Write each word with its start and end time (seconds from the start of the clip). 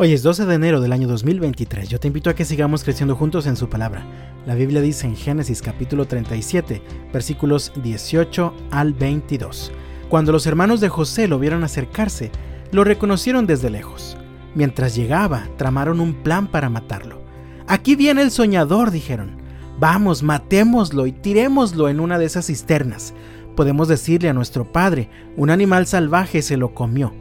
Hoy 0.00 0.12
es 0.12 0.22
12 0.22 0.46
de 0.46 0.54
enero 0.54 0.80
del 0.80 0.92
año 0.92 1.08
2023. 1.08 1.88
Yo 1.88 1.98
te 1.98 2.06
invito 2.06 2.30
a 2.30 2.34
que 2.36 2.44
sigamos 2.44 2.84
creciendo 2.84 3.16
juntos 3.16 3.48
en 3.48 3.56
su 3.56 3.68
palabra. 3.68 4.06
La 4.46 4.54
Biblia 4.54 4.80
dice 4.80 5.08
en 5.08 5.16
Génesis 5.16 5.60
capítulo 5.60 6.06
37, 6.06 6.80
versículos 7.12 7.72
18 7.82 8.54
al 8.70 8.92
22. 8.92 9.72
Cuando 10.08 10.30
los 10.30 10.46
hermanos 10.46 10.80
de 10.80 10.88
José 10.88 11.26
lo 11.26 11.40
vieron 11.40 11.64
acercarse, 11.64 12.30
lo 12.70 12.84
reconocieron 12.84 13.44
desde 13.48 13.70
lejos. 13.70 14.16
Mientras 14.54 14.94
llegaba, 14.94 15.48
tramaron 15.56 15.98
un 15.98 16.22
plan 16.22 16.46
para 16.46 16.70
matarlo. 16.70 17.20
Aquí 17.66 17.96
viene 17.96 18.22
el 18.22 18.30
soñador, 18.30 18.92
dijeron. 18.92 19.32
Vamos, 19.80 20.22
matémoslo 20.22 21.08
y 21.08 21.12
tirémoslo 21.12 21.88
en 21.88 21.98
una 21.98 22.20
de 22.20 22.26
esas 22.26 22.46
cisternas. 22.46 23.14
Podemos 23.56 23.88
decirle 23.88 24.28
a 24.28 24.32
nuestro 24.32 24.70
padre, 24.70 25.10
un 25.36 25.50
animal 25.50 25.88
salvaje 25.88 26.40
se 26.42 26.56
lo 26.56 26.72
comió. 26.72 27.12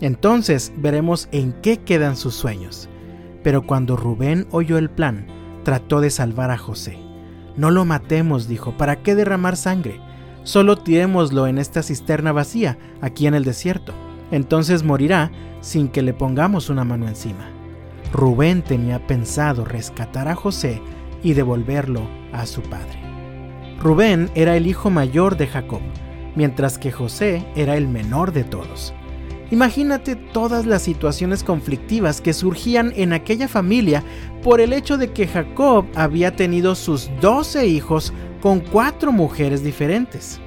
Entonces 0.00 0.72
veremos 0.76 1.28
en 1.32 1.52
qué 1.62 1.78
quedan 1.78 2.16
sus 2.16 2.34
sueños. 2.34 2.88
Pero 3.42 3.66
cuando 3.66 3.96
Rubén 3.96 4.46
oyó 4.50 4.78
el 4.78 4.90
plan, 4.90 5.26
trató 5.64 6.00
de 6.00 6.10
salvar 6.10 6.50
a 6.50 6.58
José. 6.58 6.98
No 7.56 7.70
lo 7.70 7.84
matemos, 7.84 8.48
dijo, 8.48 8.76
¿para 8.76 9.02
qué 9.02 9.14
derramar 9.14 9.56
sangre? 9.56 10.00
Solo 10.42 10.76
tirémoslo 10.76 11.46
en 11.46 11.58
esta 11.58 11.82
cisterna 11.82 12.32
vacía, 12.32 12.78
aquí 13.00 13.26
en 13.26 13.34
el 13.34 13.44
desierto. 13.44 13.94
Entonces 14.30 14.82
morirá 14.82 15.30
sin 15.60 15.88
que 15.88 16.02
le 16.02 16.12
pongamos 16.12 16.68
una 16.68 16.84
mano 16.84 17.08
encima. 17.08 17.50
Rubén 18.12 18.62
tenía 18.62 19.06
pensado 19.06 19.64
rescatar 19.64 20.28
a 20.28 20.34
José 20.34 20.80
y 21.22 21.32
devolverlo 21.32 22.02
a 22.32 22.46
su 22.46 22.62
padre. 22.62 23.00
Rubén 23.80 24.30
era 24.34 24.56
el 24.56 24.66
hijo 24.66 24.90
mayor 24.90 25.36
de 25.36 25.46
Jacob, 25.46 25.80
mientras 26.34 26.78
que 26.78 26.92
José 26.92 27.44
era 27.56 27.76
el 27.76 27.88
menor 27.88 28.32
de 28.32 28.44
todos. 28.44 28.94
Imagínate 29.50 30.16
todas 30.16 30.66
las 30.66 30.82
situaciones 30.82 31.44
conflictivas 31.44 32.20
que 32.20 32.32
surgían 32.32 32.92
en 32.96 33.12
aquella 33.12 33.46
familia 33.46 34.02
por 34.42 34.60
el 34.60 34.72
hecho 34.72 34.98
de 34.98 35.12
que 35.12 35.28
Jacob 35.28 35.86
había 35.94 36.34
tenido 36.34 36.74
sus 36.74 37.08
doce 37.20 37.66
hijos 37.66 38.12
con 38.42 38.58
cuatro 38.58 39.12
mujeres 39.12 39.62
diferentes. 39.62 40.40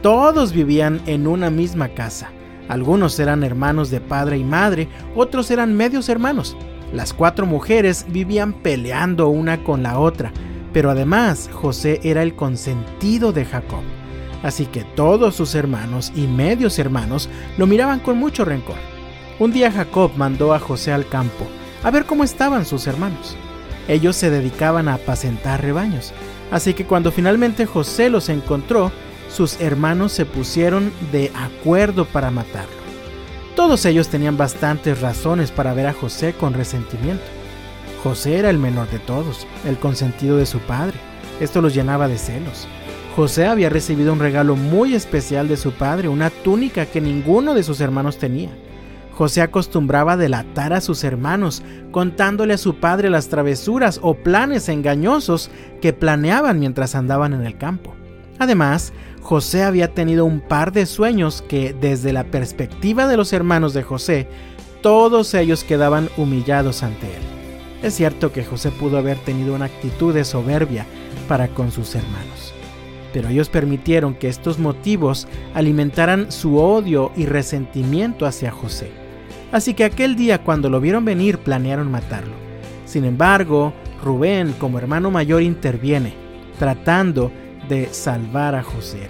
Todos 0.00 0.52
vivían 0.52 1.00
en 1.06 1.26
una 1.26 1.50
misma 1.50 1.88
casa. 1.88 2.30
Algunos 2.68 3.18
eran 3.18 3.42
hermanos 3.42 3.90
de 3.90 4.00
padre 4.00 4.38
y 4.38 4.44
madre, 4.44 4.88
otros 5.16 5.50
eran 5.50 5.74
medios 5.74 6.08
hermanos. 6.08 6.56
Las 6.92 7.12
cuatro 7.12 7.46
mujeres 7.46 8.06
vivían 8.08 8.52
peleando 8.52 9.28
una 9.28 9.64
con 9.64 9.82
la 9.82 9.98
otra, 9.98 10.32
pero 10.72 10.90
además 10.90 11.50
José 11.52 12.00
era 12.04 12.22
el 12.22 12.36
consentido 12.36 13.32
de 13.32 13.44
Jacob. 13.44 13.82
Así 14.42 14.66
que 14.66 14.84
todos 14.84 15.34
sus 15.34 15.54
hermanos 15.54 16.12
y 16.14 16.26
medios 16.26 16.78
hermanos 16.78 17.28
lo 17.56 17.66
miraban 17.66 18.00
con 18.00 18.18
mucho 18.18 18.44
rencor. 18.44 18.76
Un 19.38 19.52
día 19.52 19.70
Jacob 19.72 20.12
mandó 20.16 20.54
a 20.54 20.58
José 20.58 20.92
al 20.92 21.06
campo 21.08 21.46
a 21.82 21.90
ver 21.90 22.04
cómo 22.04 22.24
estaban 22.24 22.64
sus 22.64 22.86
hermanos. 22.86 23.36
Ellos 23.88 24.16
se 24.16 24.30
dedicaban 24.30 24.88
a 24.88 24.94
apacentar 24.94 25.62
rebaños, 25.62 26.12
así 26.50 26.74
que 26.74 26.84
cuando 26.84 27.12
finalmente 27.12 27.66
José 27.66 28.10
los 28.10 28.28
encontró, 28.28 28.90
sus 29.28 29.60
hermanos 29.60 30.12
se 30.12 30.24
pusieron 30.24 30.92
de 31.12 31.30
acuerdo 31.34 32.04
para 32.04 32.30
matarlo. 32.30 32.74
Todos 33.54 33.84
ellos 33.86 34.08
tenían 34.08 34.36
bastantes 34.36 35.00
razones 35.00 35.50
para 35.50 35.74
ver 35.74 35.86
a 35.86 35.92
José 35.92 36.34
con 36.34 36.54
resentimiento. 36.54 37.24
José 38.02 38.38
era 38.38 38.50
el 38.50 38.58
menor 38.58 38.90
de 38.90 38.98
todos, 38.98 39.46
el 39.64 39.78
consentido 39.78 40.36
de 40.36 40.46
su 40.46 40.58
padre. 40.60 40.98
Esto 41.40 41.60
los 41.60 41.74
llenaba 41.74 42.08
de 42.08 42.18
celos. 42.18 42.66
José 43.16 43.46
había 43.46 43.70
recibido 43.70 44.12
un 44.12 44.18
regalo 44.18 44.56
muy 44.56 44.94
especial 44.94 45.48
de 45.48 45.56
su 45.56 45.72
padre, 45.72 46.06
una 46.06 46.28
túnica 46.28 46.84
que 46.84 47.00
ninguno 47.00 47.54
de 47.54 47.62
sus 47.62 47.80
hermanos 47.80 48.18
tenía. 48.18 48.50
José 49.12 49.40
acostumbraba 49.40 50.18
delatar 50.18 50.74
a 50.74 50.82
sus 50.82 51.02
hermanos, 51.02 51.62
contándole 51.92 52.52
a 52.52 52.58
su 52.58 52.74
padre 52.74 53.08
las 53.08 53.28
travesuras 53.28 54.00
o 54.02 54.16
planes 54.16 54.68
engañosos 54.68 55.50
que 55.80 55.94
planeaban 55.94 56.60
mientras 56.60 56.94
andaban 56.94 57.32
en 57.32 57.46
el 57.46 57.56
campo. 57.56 57.94
Además, 58.38 58.92
José 59.22 59.62
había 59.62 59.94
tenido 59.94 60.26
un 60.26 60.40
par 60.40 60.72
de 60.72 60.84
sueños 60.84 61.40
que, 61.40 61.72
desde 61.72 62.12
la 62.12 62.24
perspectiva 62.24 63.08
de 63.08 63.16
los 63.16 63.32
hermanos 63.32 63.72
de 63.72 63.82
José, 63.82 64.28
todos 64.82 65.32
ellos 65.32 65.64
quedaban 65.64 66.10
humillados 66.18 66.82
ante 66.82 67.06
él. 67.06 67.22
Es 67.82 67.94
cierto 67.94 68.30
que 68.30 68.44
José 68.44 68.70
pudo 68.72 68.98
haber 68.98 69.16
tenido 69.16 69.54
una 69.54 69.64
actitud 69.64 70.12
de 70.12 70.26
soberbia 70.26 70.84
para 71.26 71.48
con 71.48 71.72
sus 71.72 71.94
hermanos 71.94 72.55
pero 73.16 73.30
ellos 73.30 73.48
permitieron 73.48 74.12
que 74.12 74.28
estos 74.28 74.58
motivos 74.58 75.26
alimentaran 75.54 76.30
su 76.30 76.58
odio 76.58 77.12
y 77.16 77.24
resentimiento 77.24 78.26
hacia 78.26 78.50
José. 78.50 78.90
Así 79.52 79.72
que 79.72 79.84
aquel 79.84 80.16
día 80.16 80.44
cuando 80.44 80.68
lo 80.68 80.82
vieron 80.82 81.06
venir 81.06 81.38
planearon 81.38 81.90
matarlo. 81.90 82.34
Sin 82.84 83.06
embargo, 83.06 83.72
Rubén 84.04 84.52
como 84.58 84.78
hermano 84.78 85.10
mayor 85.10 85.40
interviene, 85.40 86.12
tratando 86.58 87.32
de 87.70 87.86
salvar 87.86 88.54
a 88.54 88.62
José. 88.62 89.08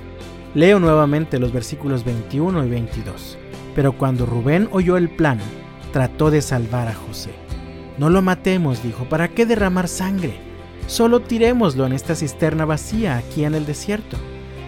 Leo 0.55 0.79
nuevamente 0.79 1.41
los 1.41 1.53
versículos 1.53 2.05
21 2.05 2.65
y 2.65 2.69
22. 2.69 3.37
Pero 3.75 3.99
cuando 3.99 4.25
Rubén 4.25 4.69
oyó 4.71 4.97
el 4.97 5.09
plan, 5.09 5.41
trató 5.93 6.31
de 6.31 6.43
salvar 6.43 6.87
a 6.87 6.95
José. 6.95 7.31
No 7.99 8.09
lo 8.09 8.23
matemos, 8.23 8.85
dijo, 8.85 9.03
¿para 9.09 9.27
qué 9.27 9.47
derramar 9.47 9.89
sangre? 9.89 10.46
Solo 10.87 11.21
tirémoslo 11.21 11.85
en 11.87 11.93
esta 11.93 12.15
cisterna 12.15 12.65
vacía 12.65 13.17
aquí 13.17 13.45
en 13.45 13.55
el 13.55 13.67
desierto. 13.67 14.17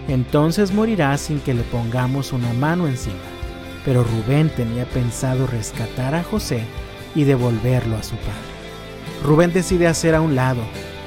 Entonces 0.08 0.72
morirá 0.72 1.16
sin 1.16 1.40
que 1.40 1.54
le 1.54 1.62
pongamos 1.62 2.32
una 2.32 2.52
mano 2.54 2.88
encima. 2.88 3.16
Pero 3.84 4.04
Rubén 4.04 4.50
tenía 4.50 4.84
pensado 4.84 5.46
rescatar 5.46 6.14
a 6.14 6.24
José 6.24 6.62
y 7.14 7.24
devolverlo 7.24 7.96
a 7.96 8.02
su 8.02 8.16
padre. 8.16 8.58
Rubén 9.24 9.52
decide 9.52 9.86
hacer 9.86 10.14
a 10.14 10.20
un 10.20 10.34
lado 10.34 10.60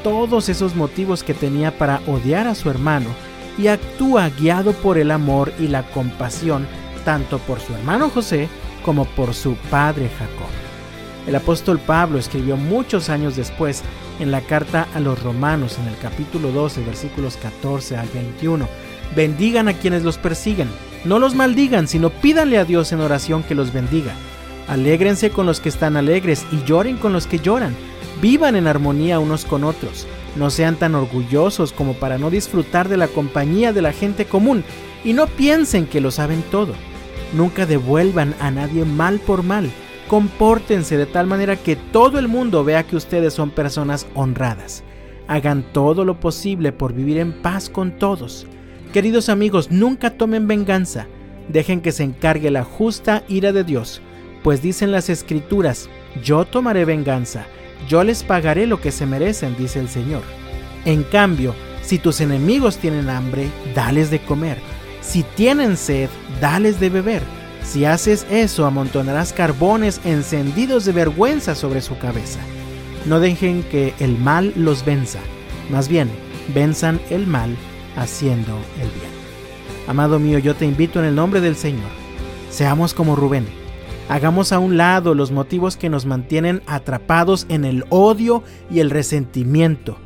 todos 0.03 0.49
esos 0.49 0.75
motivos 0.75 1.23
que 1.23 1.33
tenía 1.33 1.77
para 1.77 2.01
odiar 2.07 2.47
a 2.47 2.55
su 2.55 2.69
hermano 2.69 3.09
y 3.57 3.67
actúa 3.67 4.29
guiado 4.29 4.73
por 4.73 4.97
el 4.97 5.11
amor 5.11 5.53
y 5.59 5.67
la 5.67 5.83
compasión 5.91 6.65
tanto 7.05 7.39
por 7.39 7.59
su 7.59 7.73
hermano 7.73 8.09
José 8.09 8.47
como 8.83 9.05
por 9.05 9.33
su 9.33 9.55
padre 9.69 10.09
Jacob. 10.17 10.60
El 11.27 11.35
apóstol 11.35 11.79
Pablo 11.79 12.17
escribió 12.17 12.57
muchos 12.57 13.09
años 13.09 13.35
después 13.35 13.83
en 14.19 14.31
la 14.31 14.41
carta 14.41 14.87
a 14.95 14.99
los 14.99 15.21
romanos 15.21 15.77
en 15.79 15.87
el 15.87 15.97
capítulo 15.99 16.51
12 16.51 16.83
versículos 16.83 17.37
14 17.37 17.97
al 17.97 18.07
21. 18.09 18.67
Bendigan 19.15 19.67
a 19.67 19.73
quienes 19.73 20.03
los 20.03 20.17
persiguen, 20.17 20.69
no 21.05 21.19
los 21.19 21.35
maldigan, 21.35 21.87
sino 21.87 22.09
pídanle 22.09 22.57
a 22.57 22.65
Dios 22.65 22.91
en 22.91 23.01
oración 23.01 23.43
que 23.43 23.55
los 23.55 23.71
bendiga. 23.71 24.13
Alégrense 24.67 25.29
con 25.29 25.45
los 25.45 25.59
que 25.59 25.69
están 25.69 25.95
alegres 25.95 26.45
y 26.51 26.63
lloren 26.63 26.97
con 26.97 27.13
los 27.13 27.27
que 27.27 27.39
lloran. 27.39 27.75
Vivan 28.21 28.55
en 28.55 28.67
armonía 28.67 29.19
unos 29.19 29.45
con 29.45 29.63
otros. 29.63 30.07
No 30.35 30.49
sean 30.49 30.75
tan 30.75 30.95
orgullosos 30.95 31.71
como 31.73 31.93
para 31.93 32.17
no 32.17 32.29
disfrutar 32.29 32.87
de 32.87 32.97
la 32.97 33.07
compañía 33.07 33.73
de 33.73 33.81
la 33.81 33.91
gente 33.91 34.25
común 34.25 34.63
y 35.03 35.13
no 35.13 35.27
piensen 35.27 35.85
que 35.85 36.01
lo 36.01 36.09
saben 36.09 36.41
todo. 36.49 36.73
Nunca 37.33 37.65
devuelvan 37.65 38.33
a 38.39 38.49
nadie 38.49 38.85
mal 38.85 39.19
por 39.19 39.43
mal 39.43 39.69
Compórtense 40.11 40.97
de 40.97 41.05
tal 41.05 41.25
manera 41.25 41.55
que 41.55 41.77
todo 41.77 42.19
el 42.19 42.27
mundo 42.27 42.65
vea 42.65 42.83
que 42.83 42.97
ustedes 42.97 43.33
son 43.33 43.49
personas 43.49 44.05
honradas. 44.13 44.83
Hagan 45.29 45.63
todo 45.71 46.03
lo 46.03 46.19
posible 46.19 46.73
por 46.73 46.91
vivir 46.91 47.17
en 47.17 47.31
paz 47.31 47.69
con 47.69 47.97
todos. 47.97 48.45
Queridos 48.91 49.29
amigos, 49.29 49.71
nunca 49.71 50.09
tomen 50.09 50.49
venganza. 50.49 51.07
Dejen 51.47 51.79
que 51.79 51.93
se 51.93 52.03
encargue 52.03 52.51
la 52.51 52.65
justa 52.65 53.23
ira 53.29 53.53
de 53.53 53.63
Dios, 53.63 54.01
pues 54.43 54.61
dicen 54.61 54.91
las 54.91 55.07
escrituras, 55.07 55.89
yo 56.21 56.43
tomaré 56.43 56.83
venganza, 56.83 57.45
yo 57.87 58.03
les 58.03 58.21
pagaré 58.21 58.67
lo 58.67 58.81
que 58.81 58.91
se 58.91 59.05
merecen, 59.05 59.55
dice 59.55 59.79
el 59.79 59.87
Señor. 59.87 60.23
En 60.83 61.03
cambio, 61.03 61.55
si 61.83 61.99
tus 61.99 62.19
enemigos 62.19 62.79
tienen 62.79 63.09
hambre, 63.09 63.47
dales 63.73 64.11
de 64.11 64.19
comer. 64.19 64.57
Si 64.99 65.23
tienen 65.23 65.77
sed, 65.77 66.09
dales 66.41 66.81
de 66.81 66.89
beber 66.89 67.40
si 67.63 67.85
haces 67.85 68.25
eso, 68.29 68.65
amontonarás 68.65 69.33
carbones 69.33 70.01
encendidos 70.03 70.85
de 70.85 70.91
vergüenza 70.91 71.55
sobre 71.55 71.81
su 71.81 71.97
cabeza. 71.97 72.39
No 73.05 73.19
dejen 73.19 73.63
que 73.63 73.93
el 73.99 74.17
mal 74.17 74.53
los 74.55 74.85
venza, 74.85 75.19
más 75.69 75.87
bien, 75.87 76.09
venzan 76.53 76.99
el 77.09 77.27
mal 77.27 77.55
haciendo 77.95 78.55
el 78.75 78.89
bien. 78.89 79.11
Amado 79.87 80.19
mío, 80.19 80.39
yo 80.39 80.55
te 80.55 80.65
invito 80.65 80.99
en 80.99 81.05
el 81.05 81.15
nombre 81.15 81.41
del 81.41 81.55
Señor. 81.55 81.89
Seamos 82.49 82.93
como 82.93 83.15
Rubén. 83.15 83.45
Hagamos 84.09 84.51
a 84.51 84.59
un 84.59 84.75
lado 84.75 85.15
los 85.15 85.31
motivos 85.31 85.77
que 85.77 85.89
nos 85.89 86.05
mantienen 86.05 86.61
atrapados 86.67 87.45
en 87.49 87.63
el 87.63 87.85
odio 87.89 88.43
y 88.69 88.79
el 88.79 88.89
resentimiento 88.89 89.97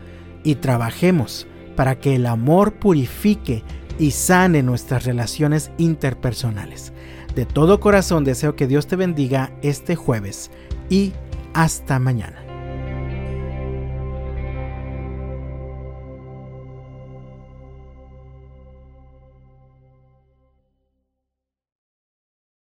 y 0.43 0.55
trabajemos 0.55 1.47
para 1.75 1.99
que 1.99 2.15
el 2.15 2.27
amor 2.27 2.73
purifique 2.73 3.63
y 3.99 4.11
sane 4.11 4.63
nuestras 4.63 5.05
relaciones 5.05 5.71
interpersonales. 5.77 6.93
De 7.35 7.45
todo 7.45 7.79
corazón 7.79 8.23
deseo 8.23 8.55
que 8.55 8.67
Dios 8.67 8.87
te 8.87 8.95
bendiga 8.95 9.51
este 9.61 9.95
jueves 9.95 10.51
y 10.89 11.13
hasta 11.53 11.99
mañana. 11.99 12.44